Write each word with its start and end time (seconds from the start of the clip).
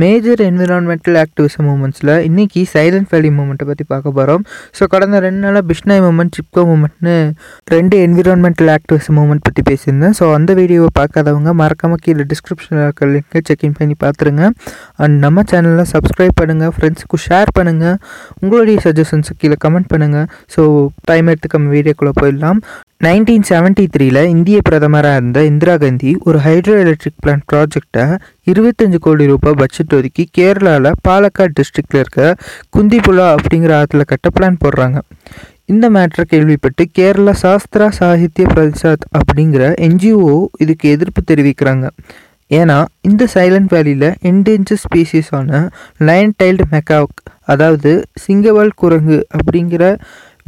Major 0.00 0.40
environmental 0.48 1.16
activism 1.22 1.66
மூமெண்ட்ஸில் 1.68 2.12
இன்றைக்கி 2.26 2.60
silent 2.72 3.08
valley 3.12 3.30
மூமெண்ட்டை 3.38 3.66
பற்றி 3.70 3.84
பார்க்க 3.92 4.12
போகிறோம் 4.18 4.42
ஸோ 4.78 4.86
கடந்த 4.92 5.16
ரெண்டு 5.24 5.40
நாளாக 5.44 5.62
பிஷ்னாய் 5.70 6.02
மூமெண்ட் 6.06 6.34
சிப்கோ 6.38 6.62
மூமெண்ட்னு 6.70 7.14
ரெண்டு 7.74 7.96
என்விரான்மெண்டல் 8.06 8.70
ஆக்டிவிசம் 8.74 9.16
மூமெண்ட் 9.20 9.44
பற்றி 9.46 9.62
பேசியிருந்தேன். 9.70 10.14
ஸோ 10.18 10.26
அந்த 10.36 10.54
வீடியோவை 10.60 10.90
பார்க்காதவங்க 11.00 11.52
மறக்காமல் 11.62 12.02
கீழே 12.04 12.26
டிஸ்கிரிப்ஷனில் 12.32 12.84
இருக்க 12.86 13.10
லிங்க்கை 13.14 13.42
செக்இன் 13.50 13.76
பண்ணி 13.80 13.96
பார்த்துருங்க. 14.04 14.44
அண்ட் 15.04 15.18
நம்ம 15.24 15.44
சேனலில் 15.52 15.90
சப்ஸ்கிரைப் 15.94 16.36
பண்ணுங்கள் 16.42 16.72
ஃப்ரெண்ட்ஸுக்கு 16.76 17.20
ஷேர் 17.28 17.52
பண்ணுங்கள் 17.58 17.98
உங்களுடைய 18.42 18.76
சஜஷன்ஸு 18.86 19.34
கீழே 19.42 19.58
கமெண்ட் 19.66 19.90
பண்ணுங்கள் 19.94 20.28
ஸோ 20.56 20.62
டைம் 21.10 21.32
எடுத்துக்காம 21.32 21.72
வீடியோக்குள்ளே 21.76 22.14
போயிடலாம். 22.22 22.60
நைன்டீன் 23.04 23.44
செவன்ட்டி 23.48 23.84
த்ரீல 23.96 24.24
இந்திய 24.24 24.58
பிரதமராக 24.68 25.16
இருந்த 25.16 25.44
இந்திரா 25.44 25.76
காந்தி 25.76 26.16
ஒரு 26.20 26.38
ஹைட்ரோ 26.38 26.74
எலக்ட்ரிக் 26.80 27.20
பிளான்ட் 27.26 27.44
ப்ராஜெக்டை 27.52 28.04
இருபத்தஞ்சு 28.46 28.98
கோடி 29.00 29.26
ரூபாய் 29.26 29.54
பட்ஜெட் 29.54 29.94
ஒதுக்கி 29.94 30.24
கேரளாவில் 30.38 30.98
பாலக்காடு 31.08 31.54
டிஸ்ட்ரிக்டில் 31.60 32.00
இருக்க 32.00 32.36
குந்திபுலா 32.76 33.34
அப்படிங்கிற 33.36 33.72
ஆற்றுல 33.80 34.04
கட்ட 34.04 34.28
பிளான் 34.40 34.60
போடுறாங்க. 34.64 34.98
இந்த 35.64 35.90
மேட்ரை 35.90 36.24
கேள்விப்பட்டு 36.24 36.86
கேரளா 36.98 37.34
சாஸ்திரா 37.42 37.88
சாகித்ய 38.00 38.46
பிரசாத் 38.54 39.06
அப்படிங்கிற 39.18 39.62
என்ஜிஓ 39.88 40.46
இதுக்கு 40.58 40.88
எதிர்ப்பு 40.90 41.22
தெரிவிக்கிறாங்க. 41.30 41.88
ஏன்னா 42.50 42.84
இந்த 43.00 43.26
சைலண்ட் 43.34 43.72
வேலியில் 43.74 44.08
என்டேஞ்சர் 44.30 44.82
ஸ்பீசிஸான 44.84 45.68
லயன் 45.98 46.34
டைல்டு 46.42 46.66
மெக்காக் 46.70 47.20
அதாவது 47.44 47.92
சிங்கவால் 48.26 48.74
குரங்கு 48.74 49.26
அப்படிங்கிற 49.36 49.84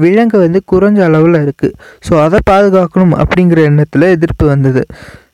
விலங்கு 0.04 0.38
வந்து 0.44 0.60
குறைஞ்ச 0.72 1.00
அளவில் 1.08 1.38
இருக்குது 1.44 1.74
ஸோ 2.06 2.12
அதை 2.26 2.38
பாதுகாக்கணும் 2.50 3.14
அப்படிங்கிற 3.22 3.60
எண்ணத்தில் 3.70 4.12
எதிர்ப்பு 4.16 4.46
வந்தது. 4.52 4.82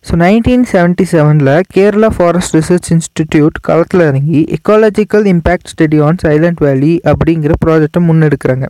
ஸோ 0.09 0.17
நைன்டீன் 0.23 0.67
செவன்ட்டி 0.73 1.05
செவனில் 1.13 1.51
கேரளா 1.75 2.09
ஃபாரஸ்ட் 2.17 2.55
ரிசர்ச் 2.57 2.89
இன்ஸ்டிடியூட் 2.95 3.57
களத்தில் 3.69 4.05
இறங்கி 4.09 4.41
ecological 4.57 5.27
impact 5.33 5.71
study 5.73 5.99
on 6.07 6.21
silent 6.25 6.61
valley 6.67 6.93
அப்படிங்கிற 7.11 7.55
ப்ராஜெக்டை 7.65 8.03
முன்னெடுக்கிறாங்க. 8.09 8.67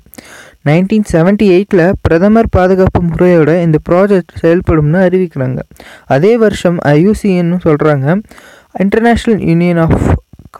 நைன்டீன் 0.68 1.06
செவன்ட்டி 1.12 1.46
எயிட்டில் 1.56 1.84
பிரதமர் 2.06 2.48
பாதுகாப்பு 2.56 3.02
முறையோட 3.10 3.50
இந்த 3.66 3.78
ப்ராஜெக்ட் 3.88 4.32
செயல்படும்னு 4.42 5.00
அறிவிக்கிறாங்க. 5.08 5.60
அதே 6.16 6.32
வருஷம் 6.44 6.78
ஐயூசிஎன்னு 6.94 7.58
சொல்கிறாங்க 7.68 8.08
international 8.84 9.40
union 9.50 9.82
of 9.84 10.08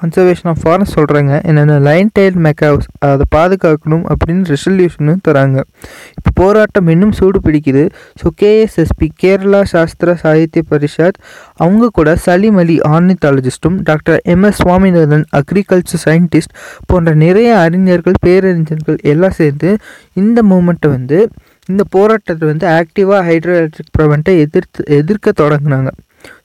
conservation 0.00 0.50
of 0.52 0.60
forest 0.62 0.96
சொல்கிறாங்க 0.98 1.32
என்னென்ன 1.50 1.78
லைன் 1.88 2.10
டைல் 2.18 2.38
மெக்காவ்ஸ் 2.46 2.88
அதை 3.08 3.24
பாதுகாக்கணும் 3.36 4.04
அப்படின்னு 4.12 4.44
ரெசல்யூஷனும் 4.54 5.20
தராங்க. 5.28 5.58
இப்போ 6.18 6.30
போராட்டம் 6.40 6.88
இன்னும் 6.94 7.14
சூடு 7.18 7.40
பிடிக்குது. 7.46 7.84
ஸோ 8.20 8.26
கேஎஸ்எஸ்பி 8.42 9.08
கேரளா 9.22 9.62
சாஸ்திர 9.72 10.14
சாகித்ய 10.22 10.62
பரிஷத் 10.72 11.18
அவங்க 11.64 11.90
கூட 11.98 12.16
Salim 12.26 12.60
Ali 12.64 12.78
ஆர்னித்தாலஜிஸ்ட்டும் 12.94 13.78
doctor 13.90 14.18
M 14.34 14.46
S 14.50 14.60
Swaminathan 14.62 15.26
agriculture 15.40 16.04
scientist 16.06 16.54
போன்ற 16.90 17.14
நிறைய 17.26 17.50
அறிஞர்கள் 17.66 18.22
பேரறிஞர்கள் 18.26 18.98
எல்லாம் 19.14 19.38
சேர்ந்து 19.42 19.70
இந்த 20.22 20.38
மூமெண்ட்டை 20.52 20.90
வந்து 20.96 21.20
இந்த 21.68 21.82
போராட்டத்தை 21.94 22.44
வந்து 22.50 22.66
ஆக்டிவாக 22.80 23.22
ஹைட்ரோ 23.28 23.54
எலக்ட்ரிக் 23.60 23.94
ப்ரவெண்ட்டை 23.96 24.34
எதிர்த்து 24.44 24.84
எதிர்க்க 24.98 25.32
தொடங்கினாங்க. 25.40 25.90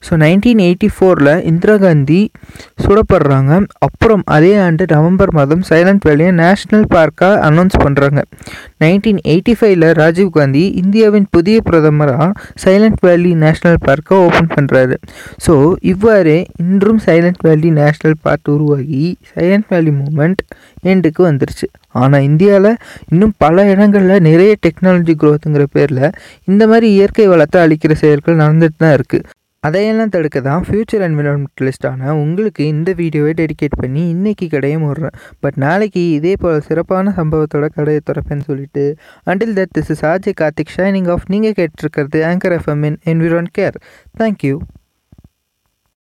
ஸோ 0.06 0.12
நைன்டீன் 0.22 0.60
எயிட்டி 0.66 0.88
ஃபோரில் 0.94 1.32
இந்திரா 1.50 1.74
காந்தி 1.84 2.20
சுடப்படுறாங்க. 2.84 3.52
அப்புறம் 3.86 4.22
அதே 4.36 4.52
ஆண்டு 4.64 4.84
நவம்பர் 4.94 5.32
மாதம் 5.38 5.62
சைலண்ட் 5.70 6.04
வேலியை 6.08 6.32
நேஷ்னல் 6.42 6.86
பார்க்காக 6.94 7.40
அனௌன்ஸ் 7.48 7.76
பண்ணுறாங்க 7.84 8.20
நைன்டீன் 8.84 9.20
எயிட்டி 9.32 9.54
ஃபைவ்ல 9.58 9.88
ராஜீவ் 10.00 10.30
காந்தி 10.38 10.64
இந்தியாவின் 10.82 11.28
புதிய 11.36 11.58
பிரதமராக 11.68 12.30
சைலண்ட் 12.64 13.00
வேலி 13.06 13.32
நேஷ்னல் 13.44 13.80
பார்க்கை 13.86 14.18
ஓப்பன் 14.26 14.50
பண்ணுறாரு 14.54 14.98
ஸோ 15.46 15.54
இவ்வாறு 15.92 16.36
இன்றும் 16.64 17.00
சைலண்ட் 17.06 17.42
வேலி 17.48 17.70
நேஷ்னல் 17.80 18.18
பார்க் 18.26 18.52
உருவாகி 18.56 19.04
சைலண்ட் 19.32 19.68
வேலி 19.74 19.92
மூமெண்ட் 20.00 20.42
எண்டுக்கு 20.92 21.22
வந்துருச்சு. 21.30 21.66
ஆனால் 22.00 22.24
இந்தியாவில் 22.28 22.70
இன்னும் 23.12 23.34
பல 23.44 23.64
இடங்களில் 23.72 24.24
நிறைய 24.28 24.52
டெக்னாலஜி 24.66 25.14
க்ரோத்துங்கிற 25.22 25.64
பேரில் 25.76 26.06
இந்த 26.50 26.62
மாதிரி 26.66 26.88
இயற்கை 26.96 27.26
வளத்தை 27.32 27.58
அழிக்கிற 27.64 27.94
செயல்கள் 28.02 28.40
நடந்துட்டு 28.42 28.80
தான் 28.84 28.94
இருக்குது 28.98 29.26
அதையெல்லாம் 29.64 30.12
தடுக்க 30.14 30.38
தான் 30.40 30.64
ஃப்யூச்சர் 30.66 31.04
என்விரான்மெண்டலிஸ்டான 31.06 32.10
உங்களுக்கு 32.18 32.62
இந்த 32.66 32.90
வீடியோவை 32.92 33.32
டெடிகேட் 33.40 33.76
பண்ணி 33.82 34.02
இன்றைக்கி 34.14 34.46
கடையை 34.48 34.78
மூடுறேன். 34.84 35.16
பட் 35.40 35.58
நாளைக்கு 35.64 36.02
இதே 36.10 36.34
போல் 36.36 36.64
சிறப்பான 36.68 37.14
சம்பவத்தோட 37.18 37.68
கடையை 37.78 38.02
திறப்பேன்னு 38.10 38.46
சொல்லிட்டு 38.50 38.84
until 39.26 39.56
that 39.60 39.74
this 39.78 39.92
is 39.94 40.04
Ajay 40.12 40.38
Karthik 40.42 40.74
signing 40.76 41.10
off 41.16 41.26
நீங்கள் 41.26 41.58
கேட்டிருக்கிறது 41.60 42.20
anchor 42.30 42.56
FM 42.58 42.84
in 42.84 42.98
environ 43.12 43.52
care 43.58 43.78
thank you 44.18 44.56